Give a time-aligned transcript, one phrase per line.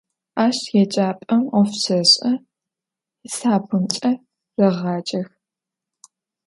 [0.45, 2.33] Aş yêcap'em 'of şêş'e,
[3.23, 4.11] hisapımç'e
[4.59, 5.29] rêğacex.